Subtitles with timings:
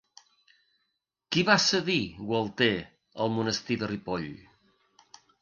[1.35, 1.99] Qui va cedir
[2.31, 2.71] Gualter
[3.27, 4.27] al monestir de Ripoll?